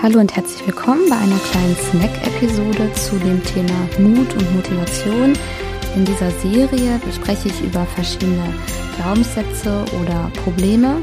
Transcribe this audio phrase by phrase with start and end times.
[0.00, 5.32] Hallo und herzlich willkommen bei einer kleinen Snack-Episode zu dem Thema Mut und Motivation.
[5.96, 8.54] In dieser Serie bespreche ich über verschiedene
[8.94, 11.02] Glaubenssätze oder Probleme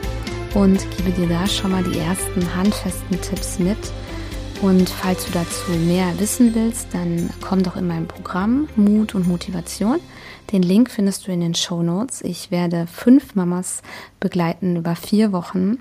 [0.53, 3.77] und gebe dir da schon mal die ersten handfesten Tipps mit.
[4.61, 9.27] Und falls du dazu mehr wissen willst, dann komm doch in mein Programm Mut und
[9.27, 9.99] Motivation.
[10.51, 12.21] Den Link findest du in den Show Notes.
[12.21, 13.81] Ich werde fünf Mamas
[14.19, 15.79] begleiten über vier Wochen.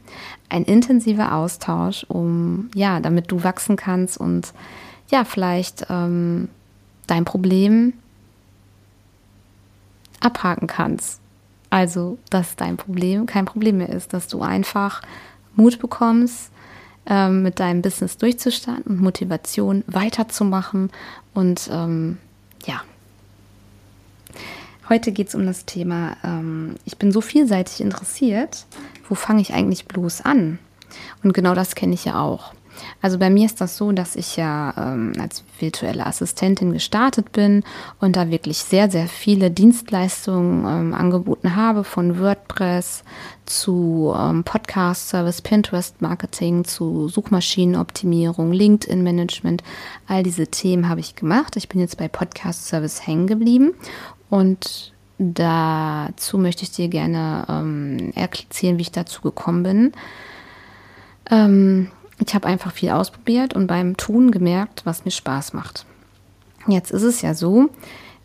[0.48, 4.52] Ein intensiver Austausch, um ja, damit du wachsen kannst und
[5.10, 6.48] ja, vielleicht ähm,
[7.06, 7.92] dein Problem
[10.20, 11.20] abhaken kannst.
[11.70, 15.02] Also, dass dein Problem kein Problem mehr ist, dass du einfach
[15.56, 16.50] Mut bekommst,
[17.06, 20.90] ähm, mit deinem Business durchzustarten und Motivation weiterzumachen
[21.34, 22.18] und ähm,
[22.66, 22.82] ja,
[24.88, 28.66] Heute geht es um das Thema, ähm, ich bin so vielseitig interessiert,
[29.08, 30.58] wo fange ich eigentlich bloß an?
[31.22, 32.52] Und genau das kenne ich ja auch.
[33.02, 37.64] Also bei mir ist das so, dass ich ja ähm, als virtuelle Assistentin gestartet bin
[38.00, 43.04] und da wirklich sehr, sehr viele Dienstleistungen ähm, angeboten habe, von WordPress
[43.46, 49.62] zu ähm, Podcast-Service, Pinterest-Marketing, zu Suchmaschinenoptimierung, LinkedIn-Management.
[50.06, 51.56] All diese Themen habe ich gemacht.
[51.56, 53.74] Ich bin jetzt bei Podcast-Service hängen geblieben
[54.30, 59.92] und dazu möchte ich dir gerne ähm, erzählen, wie ich dazu gekommen bin.
[61.30, 65.84] Ähm, ich habe einfach viel ausprobiert und beim Tun gemerkt, was mir Spaß macht.
[66.66, 67.70] Jetzt ist es ja so,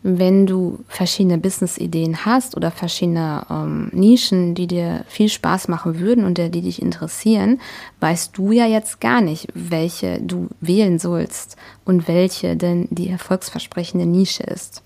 [0.02, 6.24] wenn du verschiedene Business-Ideen hast oder verschiedene ähm, Nischen, die dir viel Spaß machen würden
[6.24, 7.60] und die dich interessieren,
[8.00, 14.06] weißt du ja jetzt gar nicht, welche du wählen sollst und welche denn die erfolgsversprechende
[14.06, 14.82] Nische ist.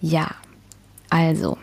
[0.00, 0.30] Ja,
[1.10, 1.58] also,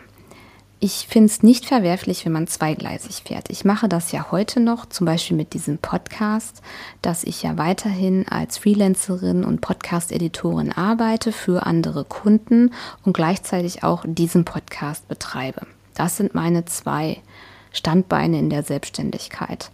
[0.86, 3.50] ich finde es nicht verwerflich, wenn man zweigleisig fährt.
[3.50, 6.62] Ich mache das ja heute noch, zum Beispiel mit diesem Podcast,
[7.02, 12.72] dass ich ja weiterhin als Freelancerin und Podcast-Editorin arbeite für andere Kunden
[13.04, 15.66] und gleichzeitig auch diesen Podcast betreibe.
[15.94, 17.20] Das sind meine zwei
[17.72, 19.72] Standbeine in der Selbstständigkeit.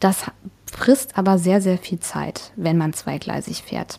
[0.00, 0.24] Das
[0.72, 3.98] frisst aber sehr, sehr viel Zeit, wenn man zweigleisig fährt.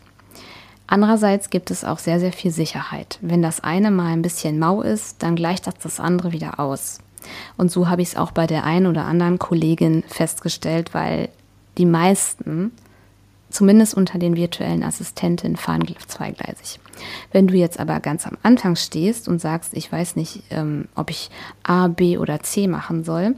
[0.86, 3.18] Andererseits gibt es auch sehr, sehr viel Sicherheit.
[3.20, 6.98] Wenn das eine mal ein bisschen mau ist, dann gleicht das das andere wieder aus.
[7.56, 11.28] Und so habe ich es auch bei der einen oder anderen Kollegin festgestellt, weil
[11.76, 12.70] die meisten,
[13.50, 16.78] zumindest unter den virtuellen Assistentinnen, fahren zweigleisig.
[17.32, 21.10] Wenn du jetzt aber ganz am Anfang stehst und sagst, ich weiß nicht, ähm, ob
[21.10, 21.30] ich
[21.64, 23.34] A, B oder C machen soll,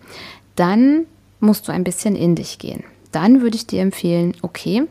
[0.55, 1.07] dann
[1.41, 2.85] musst du ein bisschen in dich gehen.
[3.13, 4.85] Dann würde ich dir empfehlen, okay,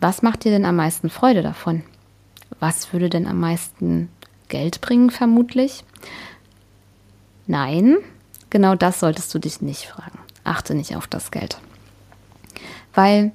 [0.00, 1.82] was macht dir denn am meisten Freude davon?
[2.58, 4.08] Was würde denn am meisten
[4.48, 5.84] Geld bringen, vermutlich?
[7.46, 7.96] Nein,
[8.48, 10.18] genau das solltest du dich nicht fragen.
[10.44, 11.58] Achte nicht auf das Geld.
[12.94, 13.32] Weil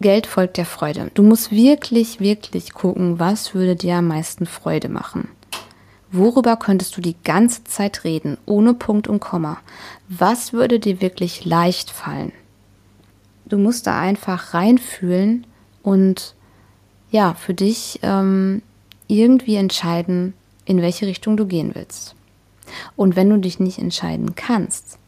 [0.00, 1.10] Geld folgt der Freude.
[1.14, 5.28] Du musst wirklich, wirklich gucken, was würde dir am meisten Freude machen.
[6.10, 9.58] Worüber könntest du die ganze Zeit reden, ohne Punkt und Komma?
[10.08, 12.32] Was würde dir wirklich leicht fallen?
[13.48, 15.46] Du musst da einfach reinfühlen
[15.82, 16.34] und
[17.10, 18.62] ja, für dich ähm,
[19.06, 20.34] irgendwie entscheiden,
[20.66, 22.14] in welche Richtung du gehen willst.
[22.96, 24.98] Und wenn du dich nicht entscheiden kannst,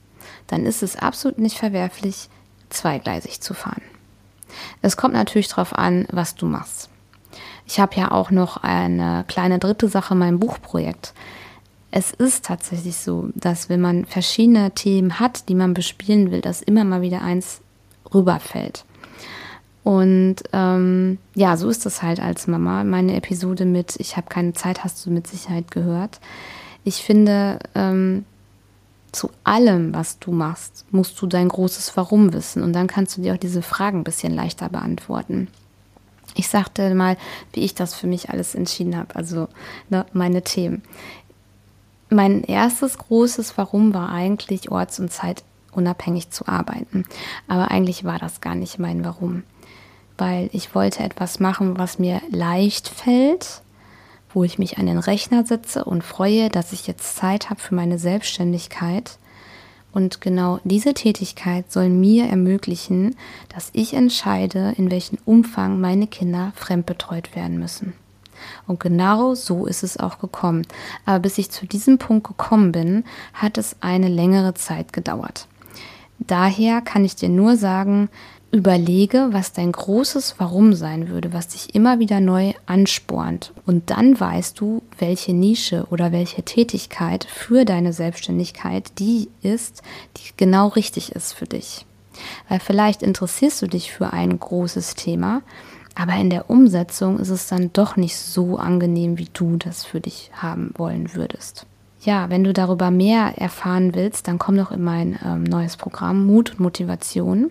[0.46, 2.28] dann ist es absolut nicht verwerflich,
[2.70, 3.82] zweigleisig zu fahren.
[4.80, 6.88] Es kommt natürlich darauf an, was du machst.
[7.66, 11.12] Ich habe ja auch noch eine kleine dritte Sache, mein Buchprojekt.
[11.92, 16.62] Es ist tatsächlich so, dass wenn man verschiedene Themen hat, die man bespielen will, dass
[16.62, 17.60] immer mal wieder eins
[18.12, 18.84] rüberfällt.
[19.82, 22.84] Und ähm, ja, so ist das halt als Mama.
[22.84, 26.20] Meine Episode mit Ich habe keine Zeit hast du mit Sicherheit gehört.
[26.84, 28.24] Ich finde, ähm,
[29.12, 32.62] zu allem, was du machst, musst du dein großes Warum wissen.
[32.62, 35.48] Und dann kannst du dir auch diese Fragen ein bisschen leichter beantworten.
[36.36, 37.16] Ich sagte mal,
[37.52, 39.48] wie ich das für mich alles entschieden habe, also
[39.88, 40.82] ne, meine Themen.
[42.08, 45.12] Mein erstes großes Warum war eigentlich orts- und
[45.70, 47.04] zeitunabhängig zu arbeiten.
[47.48, 49.44] Aber eigentlich war das gar nicht mein Warum
[50.20, 53.62] weil ich wollte etwas machen, was mir leicht fällt,
[54.32, 57.74] wo ich mich an den Rechner setze und freue, dass ich jetzt Zeit habe für
[57.74, 59.18] meine Selbstständigkeit.
[59.92, 63.16] Und genau diese Tätigkeit soll mir ermöglichen,
[63.48, 67.94] dass ich entscheide, in welchem Umfang meine Kinder fremdbetreut werden müssen.
[68.66, 70.66] Und genau so ist es auch gekommen.
[71.06, 75.48] Aber bis ich zu diesem Punkt gekommen bin, hat es eine längere Zeit gedauert.
[76.20, 78.08] Daher kann ich dir nur sagen,
[78.52, 83.52] Überlege, was dein großes Warum sein würde, was dich immer wieder neu anspornt.
[83.64, 89.82] Und dann weißt du, welche Nische oder welche Tätigkeit für deine Selbstständigkeit die ist,
[90.16, 91.86] die genau richtig ist für dich.
[92.48, 95.42] Weil vielleicht interessierst du dich für ein großes Thema,
[95.94, 100.00] aber in der Umsetzung ist es dann doch nicht so angenehm, wie du das für
[100.00, 101.66] dich haben wollen würdest.
[102.02, 106.24] Ja, wenn du darüber mehr erfahren willst, dann komm doch in mein ähm, neues Programm
[106.24, 107.50] Mut und Motivation.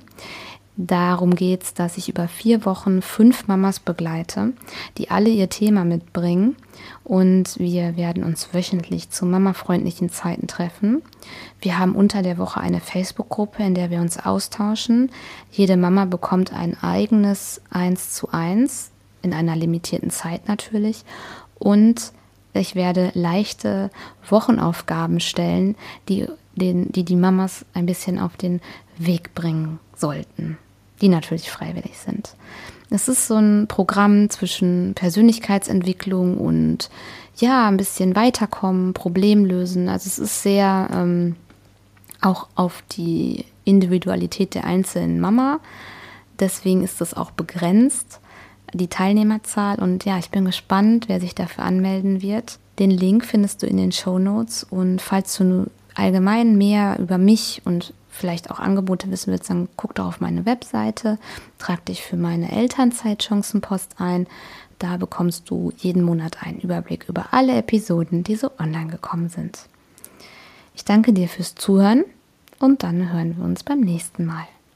[0.81, 4.53] Darum geht es, dass ich über vier Wochen fünf Mamas begleite,
[4.97, 6.55] die alle ihr Thema mitbringen.
[7.03, 11.01] Und wir werden uns wöchentlich zu mamafreundlichen Zeiten treffen.
[11.59, 15.11] Wir haben unter der Woche eine Facebook-Gruppe, in der wir uns austauschen.
[15.51, 18.91] Jede Mama bekommt ein eigenes 1 zu 1,
[19.21, 21.03] in einer limitierten Zeit natürlich.
[21.55, 22.13] Und
[22.53, 23.89] ich werde leichte
[24.27, 25.75] Wochenaufgaben stellen,
[26.07, 28.59] die den, die, die Mamas ein bisschen auf den
[28.97, 30.57] Weg bringen sollten
[31.01, 32.35] die natürlich freiwillig sind.
[32.89, 36.89] Es ist so ein Programm zwischen Persönlichkeitsentwicklung und
[37.37, 39.89] ja, ein bisschen weiterkommen, Problem lösen.
[39.89, 41.35] Also es ist sehr ähm,
[42.21, 45.59] auch auf die Individualität der einzelnen Mama.
[46.39, 48.19] Deswegen ist es auch begrenzt,
[48.73, 49.79] die Teilnehmerzahl.
[49.79, 52.59] Und ja, ich bin gespannt, wer sich dafür anmelden wird.
[52.79, 54.63] Den Link findest du in den Show Notes.
[54.63, 59.95] Und falls du allgemein mehr über mich und vielleicht auch Angebote wissen willst, dann guck
[59.95, 61.17] doch auf meine Webseite,
[61.57, 64.27] trag dich für meine Elternzeitchancenpost ein.
[64.77, 69.59] Da bekommst du jeden Monat einen Überblick über alle Episoden, die so online gekommen sind.
[70.73, 72.05] Ich danke dir fürs Zuhören
[72.59, 74.47] und dann hören wir uns beim nächsten Mal.